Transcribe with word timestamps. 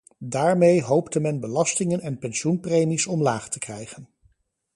Daarmee 0.25 0.81
hoopte 0.83 1.19
men 1.19 1.39
belastingen 1.39 2.01
en 2.01 2.19
pensioenpremies 2.19 3.05
omlaag 3.05 3.49
te 3.49 3.59
krijgen. 3.59 4.07